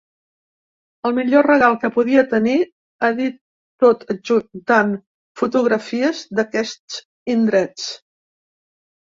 El 1.09 1.11
millor 1.17 1.43
regal 1.49 1.75
que 1.83 1.91
podia 1.97 2.23
tenir, 2.31 2.55
ha 3.01 3.11
dit, 3.19 3.37
tot 3.85 4.01
adjuntant 4.15 4.97
fotografies 5.43 6.25
d’aquests 6.41 6.99
indrets. 7.37 7.87